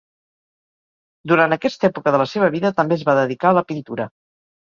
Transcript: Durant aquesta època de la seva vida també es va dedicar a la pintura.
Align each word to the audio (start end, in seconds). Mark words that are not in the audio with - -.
Durant 1.31 1.41
aquesta 1.57 1.85
època 1.91 2.15
de 2.15 2.21
la 2.23 2.27
seva 2.33 2.49
vida 2.57 2.73
també 2.79 2.99
es 3.01 3.03
va 3.11 3.17
dedicar 3.19 3.51
a 3.53 3.59
la 3.61 3.67
pintura. 3.73 4.09